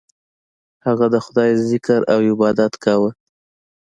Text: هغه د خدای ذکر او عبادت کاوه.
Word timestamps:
هغه 0.85 1.05
د 1.13 1.15
خدای 1.25 1.51
ذکر 1.69 1.99
او 2.13 2.19
عبادت 2.31 2.73
کاوه. 2.83 3.09